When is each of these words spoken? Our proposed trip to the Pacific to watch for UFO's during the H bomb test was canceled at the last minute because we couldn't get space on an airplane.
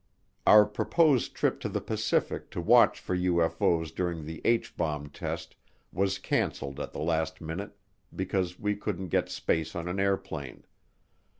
Our 0.47 0.65
proposed 0.65 1.35
trip 1.35 1.59
to 1.59 1.69
the 1.69 1.79
Pacific 1.79 2.49
to 2.49 2.59
watch 2.59 2.99
for 2.99 3.15
UFO's 3.15 3.91
during 3.91 4.25
the 4.25 4.41
H 4.43 4.75
bomb 4.75 5.09
test 5.09 5.55
was 5.93 6.17
canceled 6.17 6.79
at 6.79 6.91
the 6.91 6.97
last 6.97 7.39
minute 7.39 7.77
because 8.15 8.57
we 8.59 8.75
couldn't 8.75 9.09
get 9.09 9.29
space 9.29 9.75
on 9.75 9.87
an 9.87 9.99
airplane. 9.99 10.63